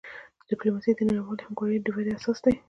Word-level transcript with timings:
ډیپلوماسي 0.49 0.91
د 0.95 0.99
نړیوالی 1.09 1.43
همکاری 1.47 1.77
د 1.81 1.87
ودي 1.95 2.11
اساس 2.15 2.37
دی. 2.43 2.53